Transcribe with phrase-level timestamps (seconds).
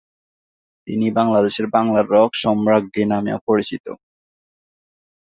[0.87, 3.85] তিনি বাংলাদেশের "বাংলার রক সম্রাজ্ঞী" নামেও পরিচিত।